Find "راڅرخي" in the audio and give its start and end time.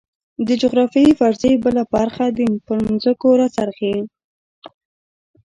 3.39-3.95